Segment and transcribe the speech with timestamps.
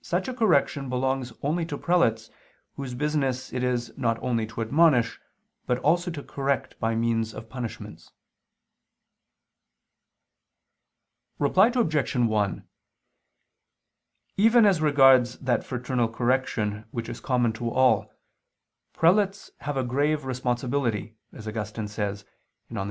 [0.00, 2.30] Such a correction belongs only to prelates,
[2.76, 5.20] whose business it is not only to admonish,
[5.66, 8.10] but also to correct by means of punishments.
[11.38, 12.16] Reply Obj.
[12.16, 12.66] 1:
[14.38, 18.10] Even as regards that fraternal correction which is common to all,
[18.94, 22.24] prelates have a grave responsibility, as Augustine says
[22.72, 22.86] (De Civ.